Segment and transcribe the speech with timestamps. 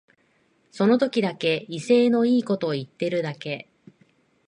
[0.71, 3.69] その時だけ威勢のいいこと言ってるだけ